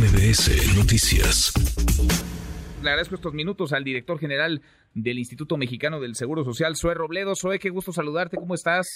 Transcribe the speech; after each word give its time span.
MBS 0.00 0.78
Noticias. 0.78 1.52
Le 2.82 2.88
agradezco 2.88 3.16
estos 3.16 3.34
minutos 3.34 3.74
al 3.74 3.84
director 3.84 4.18
general 4.18 4.62
del 4.94 5.18
Instituto 5.18 5.58
Mexicano 5.58 6.00
del 6.00 6.14
Seguro 6.14 6.42
Social, 6.42 6.74
Zoe 6.74 6.94
Robledo. 6.94 7.34
Zoe, 7.36 7.58
qué 7.58 7.68
gusto 7.68 7.92
saludarte, 7.92 8.38
¿cómo 8.38 8.54
estás? 8.54 8.86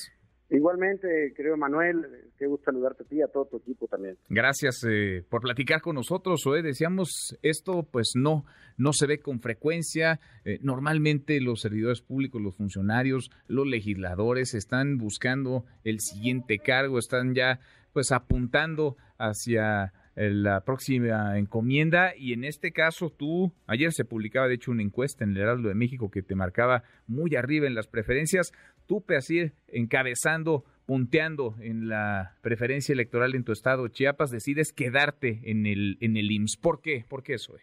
Igualmente, 0.49 1.35
querido 1.37 1.59
Manuel, 1.59 2.07
qué 2.39 2.47
gusto 2.47 2.65
saludarte 2.65 3.03
a 3.03 3.07
ti 3.07 3.17
y 3.17 3.23
a 3.23 3.29
todo 3.29 3.45
tu 3.45 3.59
equipo 3.59 3.87
también. 3.87 4.17
Gracias 4.31 4.83
eh, 4.89 5.23
por 5.29 5.43
platicar 5.43 5.83
con 5.83 5.97
nosotros, 5.97 6.41
Zoe. 6.43 6.63
Decíamos, 6.63 7.37
esto 7.43 7.83
pues 7.83 8.13
no, 8.15 8.47
no 8.79 8.95
se 8.95 9.07
ve 9.07 9.19
con 9.19 9.41
frecuencia. 9.41 10.21
Eh, 10.47 10.59
normalmente 10.63 11.39
los 11.43 11.61
servidores 11.61 12.01
públicos, 12.01 12.41
los 12.41 12.57
funcionarios, 12.57 13.31
los 13.47 13.67
legisladores 13.67 14.55
están 14.55 14.97
buscando 14.97 15.67
el 15.85 16.01
siguiente 16.01 16.61
cargo, 16.61 16.99
están 16.99 17.35
ya 17.35 17.61
pues 17.93 18.11
apuntando 18.11 18.97
hacia 19.19 19.93
la 20.17 20.61
próxima 20.61 21.39
encomienda 21.39 22.13
y 22.17 22.33
en 22.33 22.45
este 22.45 22.73
caso 22.73 23.11
tú, 23.11 23.53
ayer 23.67 23.93
se 23.93 24.05
publicaba 24.05 24.49
de 24.49 24.55
hecho 24.55 24.71
una 24.71 24.83
encuesta 24.83 25.25
en 25.25 25.31
el 25.31 25.39
Heraldo 25.39 25.69
de 25.69 25.75
México 25.75 26.11
que 26.11 26.23
te 26.23 26.35
marcaba 26.35 26.85
muy 27.07 27.35
arriba 27.35 27.67
en 27.67 27.75
las 27.75 27.89
preferencias, 27.89 28.53
tú 28.87 29.03
Peasir 29.03 29.55
encabezando, 29.69 30.65
punteando 30.87 31.57
en 31.61 31.89
la 31.89 32.37
preferencia 32.43 32.93
electoral 32.93 33.35
en 33.35 33.45
tu 33.45 33.53
estado 33.53 33.89
Chiapas, 33.89 34.31
decides 34.31 34.73
quedarte 34.73 35.41
en 35.45 35.67
el, 35.67 35.99
en 36.01 36.17
el 36.17 36.31
IMSS. 36.31 36.59
¿Por 36.59 36.81
qué? 36.81 37.05
¿Por 37.09 37.23
qué 37.23 37.35
eso? 37.35 37.55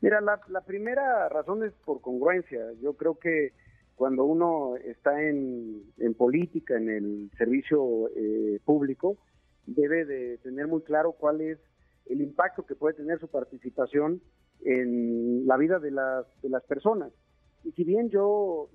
Mira, 0.00 0.20
la, 0.20 0.60
primera 0.60 1.28
razón 1.28 1.64
es 1.64 1.72
por 1.84 2.00
congruencia. 2.00 2.60
Yo 2.80 2.94
creo 2.94 3.18
que 3.18 3.52
cuando 3.96 4.24
uno 4.24 4.76
está 4.76 5.20
en, 5.22 5.82
en 5.98 6.14
política, 6.14 6.76
en 6.76 6.88
el 6.88 7.30
servicio 7.36 8.08
eh, 8.16 8.60
público, 8.64 9.18
debe 9.74 10.04
de 10.04 10.38
tener 10.38 10.66
muy 10.66 10.82
claro 10.82 11.12
cuál 11.12 11.40
es 11.40 11.58
el 12.06 12.22
impacto 12.22 12.64
que 12.64 12.74
puede 12.74 12.96
tener 12.96 13.18
su 13.18 13.28
participación 13.28 14.20
en 14.64 15.46
la 15.46 15.56
vida 15.56 15.78
de 15.78 15.90
las, 15.90 16.26
personas. 16.66 17.12
Y 17.64 17.72
si 17.72 17.84
bien 17.84 18.08
yo 18.08 18.70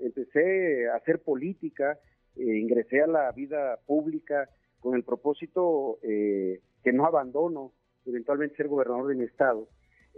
empecé 0.00 0.88
a 0.88 0.96
hacer 0.96 1.20
política, 1.20 1.98
eh, 2.36 2.58
ingresé 2.58 3.02
a 3.02 3.06
la 3.06 3.32
vida 3.32 3.78
pública 3.86 4.48
con 4.80 4.94
el 4.94 5.02
propósito 5.02 5.98
eh, 6.02 6.60
que 6.82 6.92
no 6.92 7.06
abandono, 7.06 7.72
eventualmente 8.04 8.56
ser 8.56 8.68
gobernador 8.68 9.08
de 9.08 9.14
mi 9.14 9.24
estado, 9.24 9.68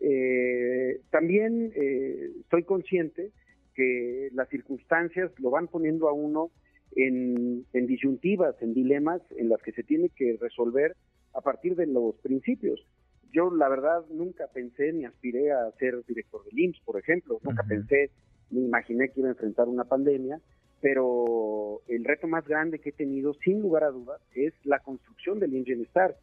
eh, 0.03 1.01
también 1.11 1.73
estoy 2.41 2.65
consciente 2.65 3.31
que 3.75 4.31
las 4.33 4.49
circunstancias 4.49 5.31
lo 5.39 5.51
van 5.51 5.69
poniendo 5.69 6.09
a 6.09 6.13
uno 6.13 6.51
en, 6.97 7.67
disyuntivas, 7.73 8.61
en 8.63 8.75
dilemas 8.75 9.21
en 9.37 9.51
las 9.51 9.63
que 9.63 9.73
se 9.73 9.83
tiene 9.83 10.09
que 10.09 10.39
resolver 10.41 10.97
a 11.35 11.43
partir 11.43 11.77
de 11.77 11.87
los 11.87 12.17
principios. 12.17 12.85
Yo 13.33 13.55
la 13.55 13.69
verdad 13.69 14.05
nunca 14.11 14.47
pensé 14.53 14.93
ni 14.93 15.05
aspiré 15.05 15.53
a 15.53 15.71
ser 15.73 16.03
director 16.07 16.43
del 16.45 16.59
IMSS, 16.59 16.81
por 16.81 16.99
ejemplo, 16.99 17.39
nunca 17.43 17.63
pensé 17.65 18.11
ni 18.51 18.65
imaginé 18.65 19.11
que 19.11 19.21
iba 19.21 19.29
a 19.29 19.33
enfrentar 19.33 19.69
una 19.69 19.85
pandemia, 19.85 20.41
pero 20.81 21.83
el 21.89 22.05
reto 22.05 22.27
más 22.29 22.47
grande 22.47 22.79
que 22.79 22.91
he 22.91 22.93
tenido, 22.93 23.35
sin 23.35 23.61
lugar 23.61 23.85
a 23.85 23.91
dudas, 23.91 24.21
es 24.35 24.55
la 24.65 24.79
construcción 24.79 25.39
del 25.39 25.55
IMSS 25.55 25.67
Bienestar. 25.67 26.17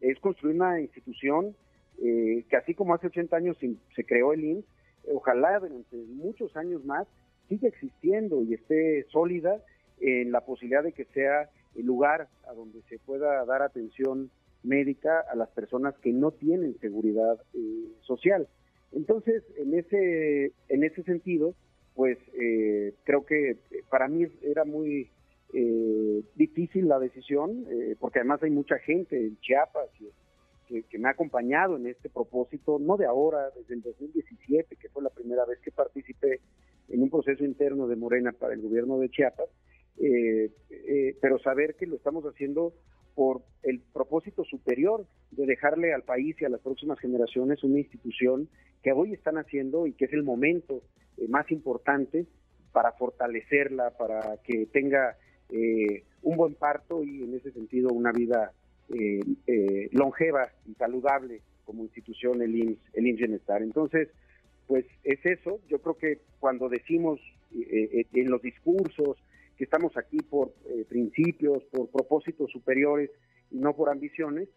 Es 0.00 0.18
construir 0.20 0.56
una 0.56 0.80
institución 0.80 1.56
eh, 2.02 2.44
que 2.50 2.56
así 2.56 2.74
como 2.74 2.94
hace 2.94 3.06
80 3.06 3.34
años 3.36 3.56
se 3.94 4.04
creó 4.04 4.32
el 4.34 4.44
IMSS, 4.44 4.66
ojalá 5.14 5.58
durante 5.58 5.96
muchos 5.96 6.54
años 6.56 6.84
más 6.84 7.06
siga 7.48 7.68
existiendo 7.68 8.42
y 8.42 8.54
esté 8.54 9.04
sólida 9.10 9.62
en 10.00 10.32
la 10.32 10.40
posibilidad 10.42 10.82
de 10.82 10.92
que 10.92 11.04
sea 11.06 11.48
el 11.74 11.86
lugar 11.86 12.28
a 12.48 12.52
donde 12.54 12.82
se 12.88 12.98
pueda 12.98 13.44
dar 13.44 13.62
atención 13.62 14.30
médica 14.62 15.20
a 15.30 15.36
las 15.36 15.48
personas 15.50 15.94
que 15.98 16.12
no 16.12 16.32
tienen 16.32 16.78
seguridad 16.80 17.38
eh, 17.54 17.88
social. 18.02 18.48
Entonces, 18.92 19.42
en 19.56 19.74
ese, 19.74 20.52
en 20.68 20.84
ese 20.84 21.02
sentido, 21.04 21.54
pues 21.94 22.18
eh, 22.40 22.94
creo 23.04 23.24
que 23.24 23.56
para 23.90 24.08
mí 24.08 24.26
era 24.42 24.64
muy 24.64 25.10
eh, 25.52 26.22
difícil 26.36 26.88
la 26.88 26.98
decisión, 26.98 27.66
porque 27.98 28.20
además 28.20 28.42
hay 28.42 28.50
mucha 28.50 28.78
gente 28.78 29.16
en 29.16 29.38
Chiapas 29.40 29.88
que, 30.68 30.82
que, 30.82 30.98
me 30.98 31.08
ha 31.08 31.12
acompañado 31.12 31.76
en 31.76 31.86
este 31.86 32.08
propósito, 32.08 32.78
no 32.78 32.96
de 32.96 33.06
ahora, 33.06 33.50
desde 33.56 33.74
el 33.74 33.82
2017, 33.82 34.76
que 34.76 34.88
fue 34.90 35.02
la 35.02 35.10
primera 35.10 35.44
vez 35.44 35.58
que 35.60 35.70
participé 35.70 36.40
en 36.88 37.02
un 37.02 37.10
proceso 37.10 37.44
interno 37.44 37.86
de 37.86 37.96
Morena 37.96 38.32
para 38.32 38.54
el 38.54 38.62
gobierno 38.62 38.98
de 38.98 39.10
Chiapas, 39.10 39.48
eh, 40.00 40.50
eh, 40.70 41.16
pero 41.20 41.38
saber 41.40 41.74
que 41.74 41.86
lo 41.86 41.96
estamos 41.96 42.24
haciendo 42.24 42.72
por 43.16 43.42
el 43.64 43.80
propósito 43.80 44.44
superior 44.44 45.06
de 45.32 45.44
dejarle 45.44 45.92
al 45.92 46.04
país 46.04 46.36
y 46.40 46.44
a 46.44 46.48
las 46.48 46.60
próximas 46.60 47.00
generaciones 47.00 47.64
una 47.64 47.80
institución 47.80 48.48
que 48.82 48.92
hoy 48.92 49.12
están 49.12 49.38
haciendo 49.38 49.88
y 49.88 49.92
que 49.94 50.04
es 50.04 50.12
el 50.12 50.22
momento 50.22 50.82
eh, 51.16 51.26
más 51.28 51.50
importante 51.50 52.26
para 52.72 52.92
fortalecerla, 52.92 53.90
para 53.98 54.36
que 54.44 54.66
tenga 54.66 55.16
un 56.22 56.36
buen 56.36 56.54
parto 56.54 57.02
y 57.02 57.22
en 57.22 57.34
ese 57.34 57.50
sentido 57.52 57.88
una 57.88 58.12
vida 58.12 58.52
longeva 59.92 60.46
y 60.66 60.74
saludable 60.74 61.40
como 61.64 61.84
institución 61.84 62.42
el 62.42 62.54
IMSS, 62.54 62.78
el 62.92 63.06
IMSS 63.06 63.18
Bienestar. 63.18 63.62
Entonces, 63.62 64.08
pues 64.66 64.84
es 65.04 65.24
eso, 65.24 65.58
yo 65.66 65.80
creo 65.80 65.96
que 65.96 66.18
cuando 66.38 66.68
decimos 66.68 67.18
en 67.50 68.30
los 68.30 68.42
discursos, 68.42 69.16
que 69.58 69.64
estamos 69.64 69.96
aquí 69.96 70.18
por 70.18 70.54
eh, 70.66 70.84
principios, 70.88 71.64
por 71.72 71.90
propósitos 71.90 72.50
superiores 72.52 73.10
y 73.50 73.58
no 73.58 73.74
por 73.74 73.90
ambiciones, 73.90 74.48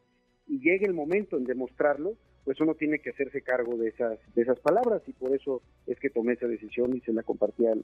y 0.48 0.60
llegue 0.60 0.86
el 0.86 0.94
momento 0.94 1.38
en 1.38 1.44
demostrarlo, 1.44 2.14
pues 2.46 2.60
uno 2.62 2.76
tiene 2.76 3.00
que 3.00 3.10
hacerse 3.10 3.42
cargo 3.42 3.78
de 3.78 3.90
esas, 3.90 4.20
de 4.36 4.42
esas 4.44 4.60
palabras 4.60 5.02
y 5.08 5.14
por 5.14 5.36
eso 5.36 5.62
es 5.88 6.00
que 6.00 6.10
tomé 6.10 6.34
esa 6.34 6.48
decisión 6.48 6.96
y 6.96 7.02
se 7.02 7.14
la 7.14 7.24
compartí 7.24 7.66
al, 7.66 7.84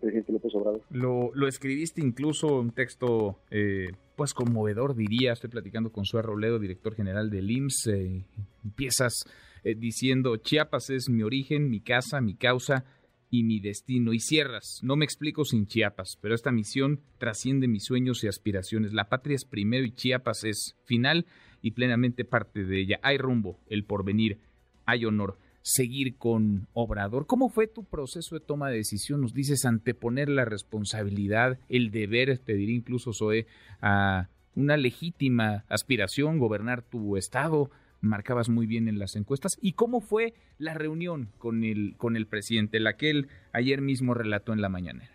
presidente 0.00 0.32
López 0.32 0.52
Obrador. 0.54 0.80
Lo, 0.90 1.30
lo 1.34 1.46
escribiste 1.46 2.00
incluso 2.00 2.58
un 2.58 2.72
texto 2.72 3.38
eh, 3.50 3.88
pues 4.16 4.34
conmovedor, 4.34 4.96
diría, 4.96 5.32
estoy 5.32 5.50
platicando 5.50 5.92
con 5.92 6.04
Suárez 6.04 6.26
Robledo, 6.26 6.58
director 6.58 6.94
general 6.94 7.30
del 7.30 7.50
IMSS, 7.50 7.86
eh, 7.88 8.24
empiezas 8.64 9.24
diciendo, 9.64 10.36
Chiapas 10.36 10.90
es 10.90 11.08
mi 11.08 11.24
origen, 11.24 11.68
mi 11.68 11.80
casa, 11.80 12.20
mi 12.20 12.36
causa, 12.36 12.84
y 13.30 13.44
mi 13.44 13.60
destino. 13.60 14.12
Y 14.12 14.20
cierras, 14.20 14.80
no 14.82 14.96
me 14.96 15.04
explico 15.04 15.44
sin 15.44 15.66
Chiapas, 15.66 16.18
pero 16.20 16.34
esta 16.34 16.52
misión 16.52 17.00
trasciende 17.18 17.68
mis 17.68 17.84
sueños 17.84 18.22
y 18.24 18.28
aspiraciones. 18.28 18.92
La 18.92 19.08
patria 19.08 19.34
es 19.34 19.44
primero 19.44 19.84
y 19.84 19.92
Chiapas 19.92 20.44
es 20.44 20.76
final 20.84 21.26
y 21.62 21.72
plenamente 21.72 22.24
parte 22.24 22.64
de 22.64 22.80
ella. 22.80 23.00
Hay 23.02 23.18
rumbo, 23.18 23.58
el 23.68 23.84
porvenir, 23.84 24.38
hay 24.84 25.04
honor. 25.04 25.38
Seguir 25.62 26.16
con 26.16 26.68
Obrador. 26.74 27.26
¿Cómo 27.26 27.48
fue 27.48 27.66
tu 27.66 27.82
proceso 27.82 28.36
de 28.36 28.40
toma 28.40 28.70
de 28.70 28.76
decisión? 28.76 29.20
Nos 29.20 29.34
dices 29.34 29.64
anteponer 29.64 30.28
la 30.28 30.44
responsabilidad, 30.44 31.58
el 31.68 31.90
deber, 31.90 32.38
te 32.38 32.56
incluso, 32.56 33.10
Zoe, 33.12 33.48
a 33.80 34.28
una 34.54 34.76
legítima 34.76 35.64
aspiración, 35.68 36.38
gobernar 36.38 36.82
tu 36.82 37.16
estado, 37.16 37.72
marcabas 38.06 38.48
muy 38.48 38.66
bien 38.66 38.88
en 38.88 38.98
las 38.98 39.16
encuestas. 39.16 39.58
¿Y 39.60 39.72
cómo 39.72 40.00
fue 40.00 40.34
la 40.58 40.74
reunión 40.74 41.28
con 41.38 41.64
el, 41.64 41.94
con 41.96 42.16
el 42.16 42.26
presidente, 42.26 42.80
la 42.80 42.96
que 42.96 43.10
él 43.10 43.28
ayer 43.52 43.80
mismo 43.80 44.14
relató 44.14 44.52
en 44.52 44.60
la 44.60 44.68
mañanera? 44.68 45.10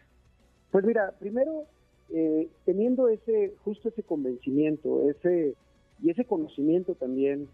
Pues 0.71 0.85
mira, 0.85 1.13
primero, 1.19 1.65
eh, 2.09 2.49
teniendo 2.65 3.09
ese, 3.09 3.53
justo 3.63 3.89
ese 3.89 4.03
convencimiento, 4.03 5.09
ese, 5.09 5.55
y 6.01 6.09
ese 6.09 6.25
conocimiento 6.25 6.95
también 6.95 7.47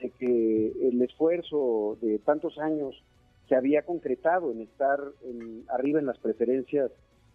de 0.00 0.10
que 0.10 0.88
el 0.88 1.00
esfuerzo 1.02 1.98
de 2.00 2.18
tantos 2.18 2.58
años 2.58 3.02
se 3.48 3.56
había 3.56 3.82
concretado 3.82 4.50
en 4.52 4.62
estar 4.62 5.00
arriba 5.68 6.00
en 6.00 6.06
las 6.06 6.18
preferencias 6.18 6.90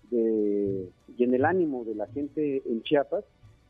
de, 0.09 0.89
y 1.17 1.23
en 1.23 1.33
el 1.33 1.45
ánimo 1.45 1.85
de 1.85 1.95
la 1.95 2.07
gente 2.07 2.61
en 2.65 2.81
Chiapas, 2.83 3.23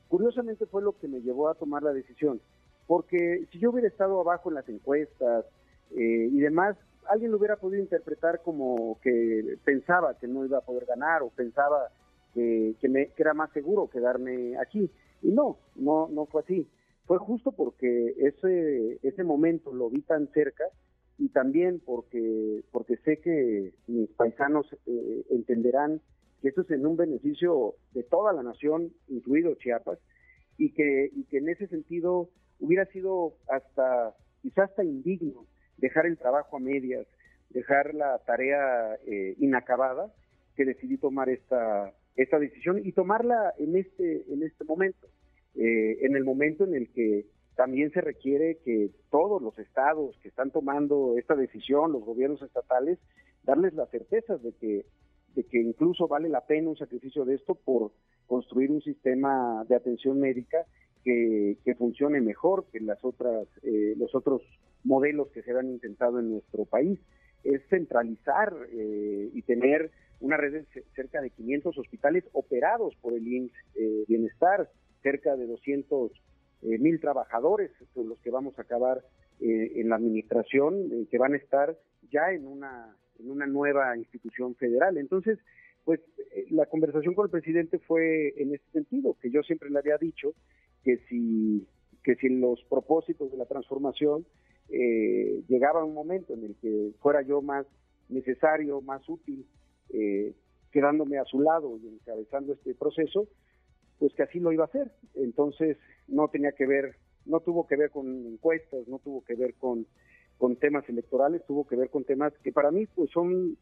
curiosamente 0.08 0.66
fue 0.66 0.82
lo 0.82 0.98
que 0.98 1.08
me 1.08 1.22
llevó 1.22 1.50
a 1.50 1.56
tomar 1.56 1.84
la 1.84 1.94
decisión 1.94 2.42
porque 2.90 3.46
si 3.52 3.60
yo 3.60 3.70
hubiera 3.70 3.88
estado 3.88 4.20
abajo 4.20 4.50
en 4.50 4.56
las 4.56 4.68
encuestas 4.68 5.46
eh, 5.92 6.28
y 6.32 6.40
demás, 6.40 6.76
alguien 7.08 7.30
lo 7.30 7.38
hubiera 7.38 7.58
podido 7.58 7.84
interpretar 7.84 8.42
como 8.42 9.00
que 9.04 9.60
pensaba 9.64 10.18
que 10.18 10.28
no 10.28 10.44
iba 10.44 10.58
a 10.58 10.66
poder 10.66 10.88
ganar 10.88 11.22
o 11.22 11.30
pensaba 11.30 11.92
que, 12.34 12.76
me, 12.90 13.12
era 13.16 13.36
más 13.36 13.52
seguro 13.52 13.92
quedarme 13.92 14.58
aquí. 14.58 14.90
Y 15.22 15.30
no, 15.30 15.60
no, 15.76 16.08
no 16.10 16.26
fue 16.26 16.42
así. 16.42 16.68
Fue 17.06 17.20
justo 17.20 17.52
porque 17.52 18.16
ese, 18.18 18.98
ese 19.04 19.24
momento 19.24 19.72
lo 19.72 19.92
vi 19.92 20.02
tan 20.02 20.28
cerca 20.32 20.64
y 21.20 21.30
también 21.30 21.84
porque, 21.86 22.64
porque 22.72 22.98
sé 23.06 23.20
que 23.20 23.72
mis 23.86 24.10
paisanos 24.14 24.66
eh, 24.88 25.26
entenderán 25.30 26.02
que 26.42 26.48
esto 26.48 26.62
es 26.62 26.72
en 26.72 26.88
un 26.88 26.98
beneficio 26.98 27.76
de 27.92 28.02
toda 28.02 28.34
la 28.34 28.42
nación, 28.42 28.92
incluido 29.10 29.54
Chiapas, 29.54 30.00
y 30.58 30.74
que, 30.74 31.12
y 31.14 31.26
que 31.26 31.38
en 31.38 31.50
ese 31.50 31.68
sentido 31.68 32.32
hubiera 32.60 32.86
sido 32.86 33.34
hasta, 33.48 34.16
quizás 34.42 34.70
hasta 34.70 34.84
indigno 34.84 35.46
dejar 35.78 36.06
el 36.06 36.18
trabajo 36.18 36.58
a 36.58 36.60
medias, 36.60 37.08
dejar 37.50 37.94
la 37.94 38.20
tarea 38.20 38.96
eh, 39.08 39.36
inacabada, 39.40 40.14
que 40.56 40.66
decidí 40.66 40.98
tomar 40.98 41.30
esta, 41.30 41.94
esta 42.16 42.38
decisión 42.38 42.82
y 42.86 42.92
tomarla 42.92 43.54
en 43.58 43.78
este, 43.78 44.26
en 44.32 44.44
este 44.44 44.66
momento, 44.66 45.08
eh, 45.56 46.00
en 46.02 46.16
el 46.16 46.24
momento 46.24 46.66
en 46.66 46.76
el 46.76 46.92
que 46.92 47.26
también 47.56 47.92
se 47.92 48.02
requiere 48.02 48.58
que 48.64 48.92
todos 49.10 49.42
los 49.42 49.58
estados 49.60 50.18
que 50.22 50.30
están 50.30 50.52
tomando 50.52 51.16
esta 51.18 51.36
decisión, 51.36 51.92
los 51.92 52.04
gobiernos 52.04 52.42
estatales, 52.42 53.00
darles 53.44 53.74
la 53.74 53.86
certeza 53.88 54.38
de 54.38 54.54
que, 54.54 54.86
de 55.36 55.44
que 55.44 55.62
incluso 55.62 56.08
vale 56.08 56.30
la 56.30 56.46
pena 56.46 56.70
un 56.70 56.78
sacrificio 56.78 57.26
de 57.26 57.36
esto 57.36 57.56
por 57.56 57.92
construir 58.28 58.72
un 58.72 58.82
sistema 58.82 59.66
de 59.68 59.76
atención 59.76 60.20
médica 60.20 60.66
que, 61.04 61.76
funcione 61.78 62.22
mejor 62.22 62.66
que 62.72 62.80
las 62.80 63.04
otras, 63.04 63.48
eh, 63.64 63.94
los 63.98 64.14
otros 64.16 64.42
modelos 64.84 65.30
que 65.30 65.42
se 65.42 65.52
han 65.52 65.70
intentado 65.70 66.20
en 66.20 66.32
nuestro 66.32 66.66
país. 66.66 67.00
Es 67.44 67.62
centralizar 67.70 68.54
eh, 68.72 69.30
y 69.34 69.42
tener 69.44 69.92
una 70.20 70.36
red 70.36 70.54
de 70.54 70.84
cerca 70.96 71.22
de 71.22 71.30
500 71.30 71.78
hospitales 71.78 72.26
operados 72.34 72.94
por 73.02 73.14
el 73.14 73.26
IMSS 73.26 73.54
eh, 73.76 74.04
Bienestar, 74.08 74.70
cerca 75.02 75.36
de 75.38 75.48
200 75.48 76.12
mil 76.62 77.00
trabajadores 77.00 77.72
con 77.94 78.10
los 78.10 78.20
que 78.20 78.32
vamos 78.32 78.60
a 78.60 78.64
acabar 78.64 79.02
en 79.40 79.88
la 79.88 79.96
administración, 79.96 81.08
que 81.10 81.18
van 81.18 81.32
a 81.32 81.38
estar 81.38 81.78
ya 82.12 82.34
en 82.34 82.46
una, 82.46 82.94
en 83.18 83.32
una 83.32 83.48
nueva 83.48 83.96
institución 83.96 84.56
federal. 84.56 84.98
Entonces, 84.98 85.40
pues 85.86 86.02
la 86.50 86.66
conversación 86.66 87.14
con 87.14 87.28
el 87.28 87.32
presidente 87.32 87.80
fue 87.80 88.34
en 88.36 88.54
este 88.54 88.70
sentido, 88.74 89.16
que 89.22 89.32
yo 89.32 89.42
siempre 89.44 89.70
le 89.70 89.80
había 89.80 89.98
dicho 89.98 90.34
que 90.84 90.98
si, 91.10 91.68
que 92.04 92.16
si 92.16 92.30
los 92.30 92.64
propósitos 92.70 93.32
de 93.32 93.38
la 93.38 93.46
transformación 93.46 94.26
eh, 94.70 95.44
llegaba 95.48 95.84
un 95.84 95.94
momento 95.94 96.34
en 96.34 96.46
el 96.46 96.56
que 96.56 96.92
fuera 97.00 97.22
yo 97.22 97.42
más 97.42 97.66
necesario, 98.08 98.82
más 98.82 99.08
útil, 99.08 99.46
eh, 99.90 100.34
quedándome 100.72 101.18
a 101.18 101.26
su 101.26 101.42
lado 101.42 101.78
y 101.78 101.88
encabezando 101.88 102.54
este 102.54 102.76
proceso, 102.76 103.28
pues 103.98 104.14
que 104.14 104.24
así 104.24 104.40
lo 104.40 104.52
iba 104.52 104.64
a 104.64 104.68
hacer. 104.68 104.92
Entonces 105.16 105.78
no 106.08 106.28
tenía 106.30 106.52
que 106.52 106.66
ver, 106.66 106.96
no 107.26 107.40
tuvo 107.40 107.68
que 107.68 107.76
ver 107.76 107.90
con 107.90 108.08
encuestas, 108.26 108.88
no 108.88 109.00
tuvo 109.00 109.24
que 109.24 109.36
ver 109.36 109.56
con, 109.56 109.86
con 110.38 110.56
temas 110.56 110.88
electorales, 110.88 111.46
tuvo 111.46 111.68
que 111.68 111.76
ver 111.76 111.90
con 111.90 112.04
temas 112.04 112.34
que 112.44 112.52
para 112.52 112.72
mí 112.72 112.86
pues 112.88 113.10
son 113.12 113.58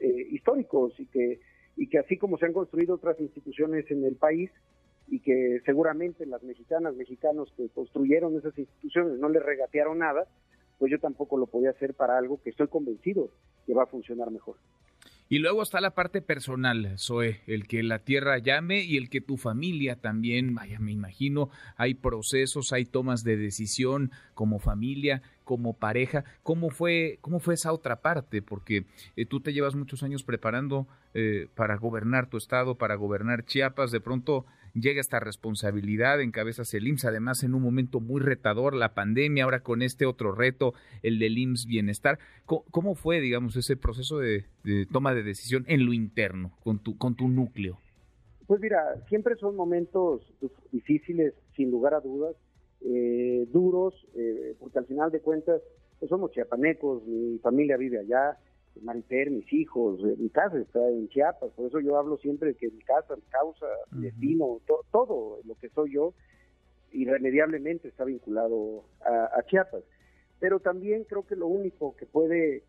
eh, 0.00 0.26
históricos 0.30 0.98
y 0.98 1.06
que, 1.06 1.40
y 1.76 1.88
que 1.88 1.98
así 1.98 2.16
como 2.16 2.38
se 2.38 2.46
han 2.46 2.52
construido 2.52 2.94
otras 2.94 3.20
instituciones 3.20 3.90
en 3.90 4.04
el 4.04 4.16
país, 4.16 4.50
y 5.08 5.20
que 5.20 5.60
seguramente 5.64 6.26
las 6.26 6.42
mexicanas, 6.42 6.96
mexicanos 6.96 7.52
que 7.56 7.68
construyeron 7.68 8.36
esas 8.36 8.58
instituciones 8.58 9.18
no 9.18 9.28
le 9.28 9.40
regatearon 9.40 9.98
nada, 9.98 10.26
pues 10.78 10.90
yo 10.90 10.98
tampoco 10.98 11.36
lo 11.38 11.46
podía 11.46 11.70
hacer 11.70 11.94
para 11.94 12.18
algo 12.18 12.40
que 12.42 12.50
estoy 12.50 12.68
convencido 12.68 13.30
que 13.66 13.74
va 13.74 13.84
a 13.84 13.86
funcionar 13.86 14.30
mejor. 14.30 14.56
Y 15.28 15.40
luego 15.40 15.62
está 15.62 15.80
la 15.80 15.90
parte 15.90 16.22
personal, 16.22 16.94
Zoe, 16.98 17.40
el 17.48 17.66
que 17.66 17.82
la 17.82 17.98
tierra 17.98 18.38
llame 18.38 18.84
y 18.84 18.96
el 18.96 19.10
que 19.10 19.20
tu 19.20 19.36
familia 19.36 19.96
también, 19.96 20.54
vaya, 20.54 20.78
me 20.78 20.92
imagino, 20.92 21.50
hay 21.76 21.94
procesos, 21.94 22.72
hay 22.72 22.84
tomas 22.84 23.24
de 23.24 23.36
decisión 23.36 24.12
como 24.34 24.60
familia, 24.60 25.22
como 25.42 25.74
pareja. 25.74 26.24
¿Cómo 26.44 26.70
fue, 26.70 27.18
cómo 27.22 27.40
fue 27.40 27.54
esa 27.54 27.72
otra 27.72 28.02
parte? 28.02 28.40
Porque 28.40 28.86
eh, 29.16 29.26
tú 29.26 29.40
te 29.40 29.52
llevas 29.52 29.74
muchos 29.74 30.04
años 30.04 30.22
preparando 30.22 30.86
eh, 31.12 31.48
para 31.56 31.76
gobernar 31.76 32.28
tu 32.28 32.36
estado, 32.36 32.76
para 32.76 32.94
gobernar 32.94 33.44
Chiapas, 33.44 33.90
de 33.90 34.00
pronto 34.00 34.46
llega 34.80 35.00
esta 35.00 35.20
responsabilidad, 35.20 36.20
encabezas 36.20 36.72
el 36.74 36.86
IMSS, 36.86 37.06
además 37.06 37.42
en 37.42 37.54
un 37.54 37.62
momento 37.62 38.00
muy 38.00 38.20
retador, 38.20 38.74
la 38.74 38.94
pandemia, 38.94 39.44
ahora 39.44 39.60
con 39.60 39.82
este 39.82 40.06
otro 40.06 40.32
reto, 40.32 40.74
el 41.02 41.18
del 41.18 41.38
IMSS 41.38 41.66
Bienestar. 41.66 42.18
¿Cómo, 42.44 42.94
fue, 42.94 43.20
digamos, 43.20 43.56
ese 43.56 43.76
proceso 43.76 44.18
de, 44.18 44.44
toma 44.92 45.14
de 45.14 45.22
decisión 45.22 45.64
en 45.68 45.84
lo 45.86 45.92
interno, 45.92 46.52
con 46.62 46.78
tu, 46.78 46.96
con 46.96 47.16
tu 47.16 47.28
núcleo? 47.28 47.78
Pues 48.46 48.60
mira, 48.60 48.78
siempre 49.08 49.34
son 49.36 49.56
momentos 49.56 50.22
difíciles, 50.70 51.34
sin 51.56 51.70
lugar 51.70 51.94
a 51.94 52.00
dudas, 52.00 52.36
eh, 52.82 53.46
duros, 53.52 53.94
eh, 54.14 54.54
porque 54.60 54.78
al 54.78 54.86
final 54.86 55.10
de 55.10 55.20
cuentas 55.20 55.60
pues 55.98 56.10
somos 56.10 56.30
chiapanecos, 56.32 57.04
mi 57.06 57.38
familia 57.38 57.76
vive 57.76 57.98
allá, 57.98 58.38
Marifer, 58.82 59.30
mis 59.30 59.50
hijos, 59.52 60.00
eh, 60.04 60.16
mi 60.18 60.28
casa 60.28 60.58
está 60.58 60.86
en 60.88 61.08
Chiapas, 61.08 61.52
por 61.52 61.66
eso 61.66 61.80
yo 61.80 61.96
hablo 61.96 62.16
siempre 62.18 62.48
de 62.48 62.54
que 62.54 62.70
mi 62.70 62.82
casa, 62.82 63.16
mi 63.16 63.22
causa, 63.22 63.66
mi 63.92 64.04
destino, 64.04 64.60
todo 64.90 65.40
lo 65.44 65.54
que 65.56 65.68
soy 65.70 65.94
yo, 65.94 66.14
irremediablemente 66.92 67.88
está 67.88 68.04
vinculado 68.04 68.84
a, 69.04 69.42
Chiapas. 69.46 69.84
Pero 70.38 70.60
también 70.60 71.04
creo 71.04 71.26
que 71.26 71.36
lo 71.36 71.46
único 71.46 71.96
que 71.96 72.06
puede 72.06 72.64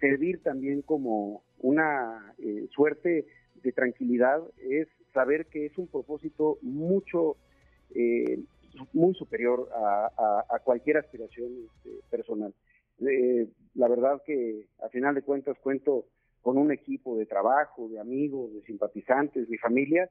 servir 0.00 0.42
también 0.42 0.82
como 0.82 1.42
una 1.58 2.34
eh, 2.38 2.66
suerte 2.74 3.26
de 3.62 3.72
tranquilidad 3.72 4.42
es 4.58 4.88
saber 5.12 5.46
que 5.46 5.66
es 5.66 5.78
un 5.78 5.86
propósito 5.86 6.58
mucho, 6.62 7.36
eh, 7.94 8.40
muy 8.92 9.14
superior 9.14 9.68
a, 9.74 10.58
cualquier 10.64 10.96
aspiración 10.98 11.50
este, 11.66 11.90
personal. 12.10 12.54
Eh, 13.00 13.46
la 13.74 13.88
verdad 13.88 14.22
que 14.24 14.66
a 14.82 14.88
final 14.88 15.14
de 15.14 15.22
cuentas 15.22 15.58
cuento 15.58 16.06
con 16.42 16.58
un 16.58 16.72
equipo 16.72 17.16
de 17.16 17.26
trabajo, 17.26 17.88
de 17.88 18.00
amigos, 18.00 18.52
de 18.52 18.62
simpatizantes, 18.62 19.48
mi 19.48 19.58
familia, 19.58 20.08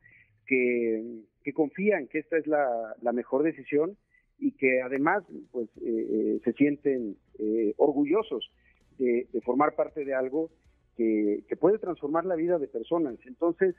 que, 0.48 1.24
que 1.44 1.54
confían 1.54 2.08
que 2.08 2.20
esta 2.20 2.38
es 2.38 2.48
la, 2.48 2.96
mejor 3.14 3.44
decisión 3.44 3.98
y 4.40 4.54
que 4.54 4.82
además 4.82 5.24
pues 5.52 5.68
eh, 5.78 6.08
eh, 6.10 6.40
se 6.44 6.54
sienten 6.54 7.18
orgullosos 7.78 8.52
de, 8.98 9.28
formar 9.44 9.76
parte 9.76 10.06
de 10.06 10.14
algo 10.14 10.50
que, 10.96 11.44
que, 11.48 11.56
puede 11.56 11.80
transformar 11.80 12.26
la 12.26 12.36
vida 12.36 12.60
de 12.60 12.68
personas. 12.68 13.16
Entonces, 13.26 13.76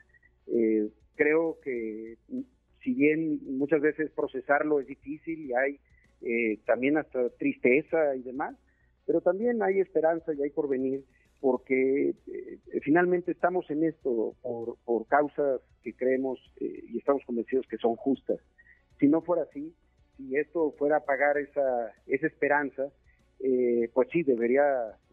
creo 1.15 1.59
que 1.63 2.17
si 2.81 2.93
bien 2.93 3.39
muchas 3.57 3.81
veces 3.81 4.11
procesarlo 4.11 4.79
es 4.79 4.87
difícil 4.87 5.45
y 5.45 5.53
hay 5.53 5.79
también 6.65 6.97
hasta 6.97 7.29
tristeza 7.29 8.15
y 8.15 8.21
demás, 8.21 8.55
pero 9.05 9.21
también 9.21 9.61
hay 9.61 9.79
esperanza 9.79 10.33
y 10.33 10.41
hay 10.41 10.49
porvenir 10.49 11.03
porque 11.43 12.15
eh, 12.27 12.59
finalmente 12.83 13.33
estamos 13.33 13.69
en 13.69 13.83
esto 13.83 14.33
por, 14.41 14.77
por 14.85 15.05
causas 15.07 15.59
que 15.81 15.93
creemos 15.93 16.39
eh, 16.61 16.83
y 16.87 16.99
estamos 16.99 17.21
convencidos 17.25 17.67
que 17.67 17.75
son 17.75 17.97
justas. 17.97 18.39
Si 18.97 19.07
no 19.09 19.21
fuera 19.21 19.43
así, 19.43 19.75
si 20.15 20.37
esto 20.37 20.73
fuera 20.77 20.97
a 20.97 21.05
pagar 21.05 21.37
esa, 21.37 21.91
esa 22.07 22.27
esperanza, 22.27 22.93
eh, 23.41 23.89
pues 23.93 24.07
sí, 24.13 24.23
debería, 24.23 24.63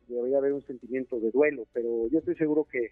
debería 0.07 0.39
haber 0.39 0.53
un 0.53 0.65
sentimiento 0.69 1.19
de 1.19 1.33
duelo, 1.33 1.67
pero 1.73 2.07
yo 2.07 2.21
estoy 2.21 2.37
seguro 2.37 2.65
que, 2.65 2.91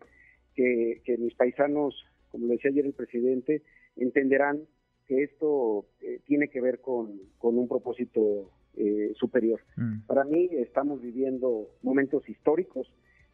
que, 0.56 1.17
mis 1.19 1.37
paisanos, 1.37 1.94
como 2.33 2.49
decía 2.49 2.73
ayer 2.73 2.87
el 2.87 2.93
presidente, 2.93 3.62
entenderán 3.94 4.67
que 5.06 5.23
esto 5.23 5.87
tiene 6.27 6.49
que 6.49 6.61
ver 6.61 6.81
con, 6.81 7.21
con 7.39 7.56
un 7.56 7.69
propósito 7.69 8.51
eh, 8.81 9.13
superior. 9.19 9.61
Mm. 9.75 10.03
Para 10.06 10.23
mí 10.23 10.49
estamos 10.53 11.03
viviendo 11.03 11.69
momentos 11.82 12.29
históricos 12.29 12.87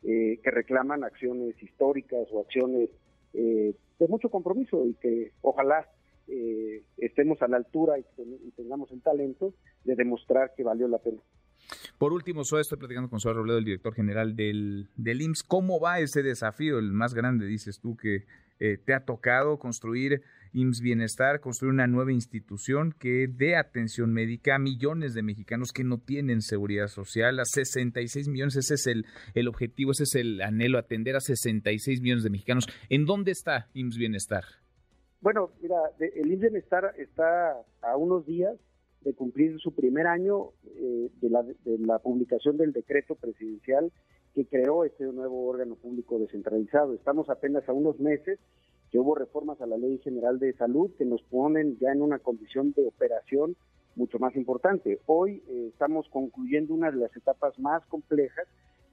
eh, 0.03 0.41
que 0.43 0.51
reclaman 0.51 1.05
acciones 1.05 1.63
históricas 1.63 2.27
o 2.33 2.41
acciones 2.41 2.89
eh, 3.35 3.75
de 3.99 4.09
mucho 4.09 4.31
compromiso 4.31 4.87
y 4.87 4.95
que 4.95 5.33
ojalá 5.43 5.87
estemos 6.97 7.43
a 7.43 7.49
la 7.49 7.59
altura 7.59 7.99
y, 7.99 8.05
tengamos 8.53 8.91
el 8.91 9.03
talento 9.03 9.53
de 9.85 9.95
demostrar 9.95 10.55
que 10.57 10.65
valió 10.65 10.89
la 10.89 10.97
pena. 10.97 11.19
Por 11.99 12.15
último, 12.15 12.41
estoy 12.41 12.79
platicando 12.79 13.11
con 13.11 13.21
Suárez 13.21 13.37
Robledo, 13.37 13.59
el 13.59 13.67
director 13.67 13.93
general 13.93 14.35
del, 14.35 14.89
del 14.97 15.21
IMSS. 15.21 15.43
¿Cómo 15.43 15.79
va 15.79 16.01
ese 16.01 16.23
desafío, 16.23 16.79
el 16.79 16.93
más 16.93 17.13
grande, 17.13 17.45
dices 17.45 17.81
tú, 17.81 17.99
que 17.99 18.25
te 18.59 18.95
ha 18.95 19.05
tocado 19.05 19.59
construir 19.59 20.23
IMSS 20.55 20.81
Bienestar, 20.81 21.41
construir 21.41 21.75
una 21.75 21.87
nueva 21.87 22.13
institución 22.13 22.95
que 22.99 23.27
dé 23.29 23.57
atención 23.57 24.13
médica 24.13 24.55
a 24.55 24.59
millones 24.59 25.13
de 25.13 25.23
mexicanos 25.23 25.73
que 25.73 25.85
no 25.85 25.99
tienen 25.99 26.41
seguridad 26.41 26.87
social, 26.87 27.41
a 27.41 27.45
66 27.45 28.29
millones, 28.29 28.57
ese 28.57 28.75
es 28.75 28.87
el, 28.87 29.05
el 29.35 29.49
objetivo, 29.49 29.91
ese 29.91 30.05
es 30.05 30.15
el 30.15 30.41
anhelo, 30.41 30.79
atender 30.79 31.17
a 31.17 31.21
66 31.21 32.01
millones 32.01 32.25
de 32.25 32.31
mexicanos. 32.31 32.67
¿En 32.89 33.05
dónde 33.05 33.33
está 33.33 33.69
IMSS 33.75 33.99
Bienestar? 33.99 34.45
Bueno, 35.21 35.51
mira, 35.61 35.77
el 35.99 36.31
IMSS 36.33 36.41
Bienestar 36.41 36.95
está 36.99 37.57
a 37.83 37.97
unos 37.97 38.25
días 38.25 38.57
de 39.01 39.13
cumplir 39.15 39.59
su 39.61 39.75
primer 39.75 40.07
año 40.07 40.51
eh, 40.65 41.11
de, 41.21 41.31
la, 41.31 41.43
de 41.43 41.79
la 41.79 41.99
publicación 41.99 42.57
del 42.57 42.73
decreto 42.73 43.17
presidencial 43.17 43.93
que 44.35 44.47
creó 44.47 44.85
este 44.85 45.05
nuevo 45.05 45.47
órgano 45.47 45.77
público 45.77 46.19
descentralizado. 46.19 46.95
Estamos 46.95 47.29
apenas 47.31 47.69
a 47.69 47.73
unos 47.73 48.01
meses 48.01 48.39
que 48.95 49.01
hubo 49.01 49.17
reformas 49.17 49.61
a 49.61 49.67
la 49.67 49.77
Ley 49.77 49.99
General 50.05 50.39
de 50.39 50.53
Salud 50.53 50.89
que 50.97 51.05
nos 51.05 51.21
ponen 51.23 51.77
ya 51.81 51.91
en 51.91 52.01
una 52.01 52.21
condición 52.21 52.73
de 52.77 52.87
operación 52.87 53.57
mucho 53.97 54.21
más 54.21 54.37
importante. 54.37 55.01
Hoy 55.07 55.43
eh, 55.49 55.71
estamos 55.73 56.09
concluyendo 56.11 56.73
una 56.75 56.93
de 56.93 56.99
las 56.99 57.17
etapas 57.17 57.59
más 57.59 57.85
complejas, 57.87 58.47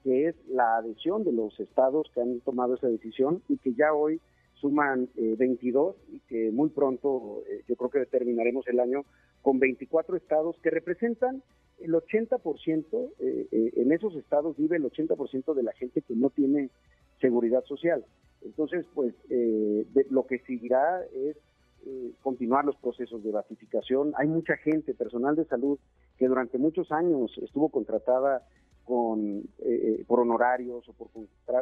que 0.03 0.29
es 0.29 0.36
la 0.48 0.77
adhesión 0.77 1.24
de 1.24 1.31
los 1.31 1.60
estados 1.60 2.10
que 2.15 2.22
han 2.22 2.39
tomado 2.39 2.74
esa 2.74 2.88
decisión 2.88 3.43
y 3.48 3.58
que 3.58 3.75
ya 3.75 3.93
hoy 3.93 4.20
suman 4.55 5.08
22 5.15 5.96
eh, 5.96 6.00
y 6.13 6.20
que 6.22 6.51
muy 6.51 6.70
pronto 6.70 7.43
eh, 7.48 7.62
yo 7.67 7.75
creo 7.75 7.91
que 7.91 8.05
terminaremos 8.08 8.67
el 8.70 8.79
año 8.79 9.05
con 9.43 9.60
24 9.60 10.17
estados 10.17 10.55
que 10.63 10.72
representan 10.72 11.43
el 11.79 11.93
80%, 11.93 13.10
en 13.20 13.91
esos 13.91 14.15
estados 14.15 14.55
vive 14.58 14.77
el 14.77 14.84
80% 14.84 15.53
de 15.53 15.63
la 15.63 15.74
gente 15.74 16.01
que 16.01 16.15
no 16.15 16.31
tiene 16.31 16.72
seguridad 17.20 17.63
social. 17.65 18.03
Entonces, 18.43 18.86
pues 18.93 19.13
eh, 19.29 19.86
lo 20.10 20.25
que 20.25 20.39
seguirá 20.39 21.03
es 21.13 21.38
eh, 21.83 22.13
continuar 22.21 22.63
los 22.63 22.75
procesos 22.75 23.24
de 23.24 23.31
basificación. 23.31 24.13
Hay 24.17 24.27
mucha 24.27 24.55
gente, 24.57 24.93
personal 24.93 25.36
de 25.36 25.45
salud, 25.45 25.79
que 26.17 26.27
durante 26.27 26.60
muchos 26.60 26.91
años 26.91 27.36
estuvo 27.41 27.69
contratada 27.69 28.45
con, 28.86 29.39
eh, 29.39 30.00
eh, 30.00 30.05
por 30.05 30.19
honorarios 30.19 30.88
o 30.88 30.93
por 30.93 31.07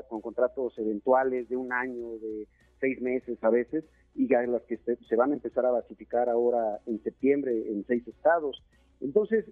con 0.10 0.20
contratos 0.20 0.78
eventuales 0.78 1.48
de 1.48 1.56
un 1.56 1.72
año, 1.72 2.18
de 2.18 2.48
seis 2.82 3.02
meses 3.02 3.42
a 3.42 3.50
veces, 3.50 3.86
y 4.14 4.34
a 4.34 4.46
las 4.46 4.64
que 4.64 4.78
se, 4.78 5.16
van 5.16 5.32
a 5.32 5.36
empezar 5.36 5.66
a 5.66 5.72
basificar 5.72 6.28
ahora 6.28 6.80
en 6.86 7.02
septiembre 7.02 7.72
en 7.72 7.86
seis 7.86 8.06
estados. 8.06 8.62
Entonces, 9.00 9.46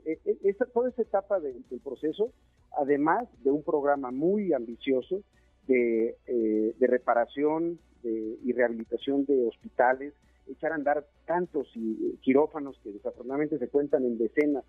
esta, 0.43 0.65
toda 0.65 0.89
esta 0.89 1.01
etapa 1.01 1.39
del 1.39 1.63
proceso, 1.81 2.33
además 2.77 3.29
de 3.43 3.51
un 3.51 3.63
programa 3.63 4.11
muy 4.11 4.51
ambicioso 4.51 5.21
de, 5.67 6.15
de 6.77 6.87
reparación 6.87 7.79
y 8.03 8.53
rehabilitación 8.53 9.25
de 9.25 9.45
hospitales, 9.45 10.13
echar 10.47 10.71
a 10.71 10.75
andar 10.75 11.05
tantos 11.25 11.67
quirófanos 12.21 12.79
que 12.83 12.91
desafortunadamente 12.91 13.57
se 13.59 13.67
cuentan 13.67 14.05
en 14.05 14.17
decenas 14.17 14.63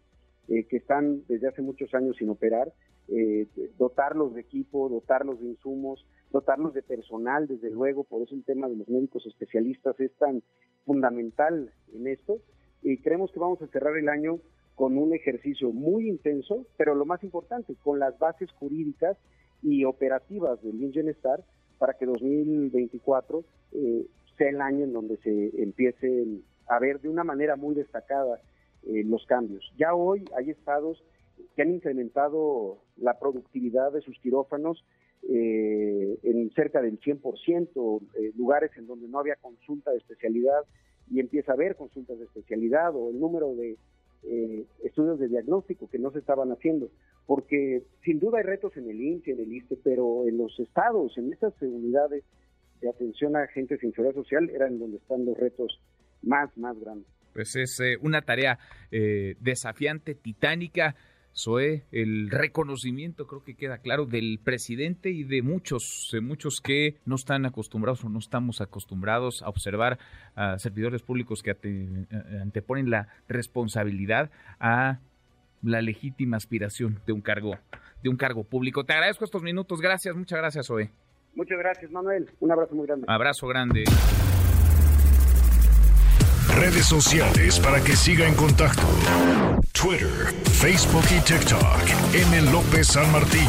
eh, 0.49 0.65
que 0.65 0.79
están 0.79 1.25
desde 1.29 1.49
hace 1.49 1.61
muchos 1.61 1.93
años 1.93 2.17
sin 2.17 2.31
operar, 2.31 2.73
eh, 3.09 3.47
dotarlos 3.77 4.35
de 4.35 4.41
equipo, 4.41 4.89
dotarlos 4.89 5.39
de 5.41 5.47
insumos, 5.47 6.07
dotarlos 6.33 6.73
de 6.73 6.83
personal, 6.83 7.47
desde 7.47 7.71
luego, 7.71 8.05
por 8.05 8.23
eso 8.23 8.35
el 8.35 8.45
tema 8.45 8.67
de 8.67 8.77
los 8.77 8.89
médicos 8.89 9.27
especialistas 9.27 10.01
es 10.01 10.11
tan 10.15 10.43
fundamental 10.87 11.71
en 11.93 12.07
esto, 12.07 12.39
y 12.81 12.97
creemos 12.97 13.31
que 13.31 13.41
vamos 13.41 13.61
a 13.61 13.67
cerrar 13.67 13.95
el 13.99 14.09
año 14.09 14.39
con 14.75 14.97
un 14.97 15.15
ejercicio 15.15 15.71
muy 15.71 16.09
intenso, 16.09 16.65
pero 16.79 16.95
lo 16.95 17.05
más 17.05 17.23
importante, 17.23 17.75
con 17.83 17.99
las 17.99 18.19
bases 18.19 18.51
jurídicas 18.53 19.19
y 19.63 19.85
operativas 19.85 20.63
del 20.63 20.77
Bienestar 20.77 21.45
para 21.79 21.95
que 21.95 22.07
2024 22.07 23.45
eh, 23.73 24.07
sea 24.37 24.49
el 24.51 24.61
año 24.61 24.85
en 24.85 24.93
donde 24.93 25.17
se 25.19 25.63
empiecen 25.63 26.43
a 26.69 26.79
ver 26.79 27.01
de 27.01 27.09
una 27.09 27.25
manera 27.25 27.57
muy 27.57 27.75
destacada 27.75 28.41
eh, 28.87 29.03
los 29.05 29.27
cambios. 29.27 29.65
Ya 29.77 29.95
hoy 29.95 30.25
hay 30.37 30.51
estados 30.51 31.03
que 31.55 31.63
han 31.63 31.73
incrementado 31.73 32.79
la 32.97 33.19
productividad 33.19 33.93
de 33.93 34.01
sus 34.01 34.19
quirófanos 34.21 34.85
eh, 35.29 36.19
en 36.23 36.51
cerca 36.53 36.81
del 36.81 37.01
100%, 37.01 38.01
eh, 38.15 38.33
lugares 38.37 38.71
en 38.77 38.87
donde 38.87 39.09
no 39.09 39.19
había 39.19 39.37
consulta 39.37 39.91
de 39.91 39.99
especialidad 39.99 40.63
y 41.11 41.21
empieza 41.21 41.53
a 41.53 41.55
haber 41.55 41.75
consultas 41.75 42.19
de 42.19 42.25
especialidad 42.25 42.95
o 42.95 43.11
el 43.11 43.19
número 43.19 43.55
de 43.55 43.77
estudios 44.83 45.19
de 45.21 45.29
diagnóstico 45.29 45.89
que 45.89 45.99
no 45.99 46.11
se 46.11 46.19
estaban 46.19 46.51
haciendo, 46.51 46.91
porque 47.29 47.83
sin 48.05 48.19
duda 48.21 48.39
hay 48.39 48.45
retos 48.45 48.75
en 48.79 48.89
el 48.89 48.99
INSE, 48.99 49.33
en 49.33 49.41
el 49.41 49.53
ISTE, 49.53 49.77
pero 49.85 50.27
en 50.27 50.39
los 50.39 50.59
estados, 50.59 51.13
en 51.19 51.31
estas 51.31 51.53
unidades 51.61 52.25
de 52.81 52.89
atención 52.89 53.37
a 53.37 53.47
gente 53.49 53.77
sin 53.77 53.93
seguridad 53.93 54.15
social, 54.15 54.49
eran 54.49 54.79
donde 54.79 54.97
están 54.97 55.27
los 55.27 55.37
retos 55.37 55.79
más, 56.23 56.49
más 56.57 56.81
grandes. 56.81 57.07
Pues 57.35 57.55
es 57.55 57.79
eh, 57.81 57.99
una 58.01 58.23
tarea 58.23 58.59
eh, 58.91 59.35
desafiante, 59.41 60.15
titánica. 60.15 60.97
Zoe, 61.37 61.85
el 61.93 62.31
reconocimiento 62.31 63.27
creo 63.27 63.45
que 63.45 63.55
queda 63.55 63.79
claro 63.79 64.07
del 64.07 64.41
presidente 64.43 65.11
y 65.11 65.23
de 65.23 65.43
muchos, 65.43 66.09
de 66.11 66.23
muchos 66.23 66.63
que 66.63 66.97
no 67.05 67.17
están 67.17 67.45
acostumbrados 67.45 68.03
o 68.05 68.09
no 68.09 68.21
estamos 68.21 68.63
acostumbrados 68.63 69.43
a 69.43 69.51
observar 69.51 69.99
a 70.35 70.59
servidores 70.59 71.03
públicos 71.03 71.43
que 71.43 71.51
eh, 71.51 72.07
anteponen 72.41 72.89
la 72.89 73.09
responsabilidad 73.29 74.31
a 74.59 75.01
la 75.63 75.83
legítima 75.83 76.37
aspiración 76.37 77.01
de 77.07 77.13
un 77.13 77.21
cargo, 77.21 77.57
de 78.03 78.09
un 78.09 78.17
cargo 78.17 78.45
público. 78.45 78.85
Te 78.85 78.93
agradezco 78.93 79.25
estos 79.25 79.43
minutos, 79.43 79.81
gracias, 79.81 80.15
muchas 80.17 80.39
gracias, 80.39 80.67
Zoe. 80.67 80.91
Muchas 81.35 81.59
gracias, 81.59 81.91
Manuel. 81.91 82.31
Un 82.41 82.51
abrazo 82.51 82.75
muy 82.75 82.87
grande. 82.87 83.07
Abrazo 83.09 83.47
grande. 83.47 83.85
Redes 86.57 86.87
sociales 86.87 87.61
para 87.61 87.81
que 87.81 87.95
siga 87.95 88.27
en 88.27 88.35
contacto: 88.35 88.83
Twitter, 89.73 90.33
Facebook 90.61 91.05
y 91.17 91.21
TikTok. 91.21 92.15
M. 92.15 92.51
López 92.51 92.89
San 92.89 93.13
Martín. 93.13 93.47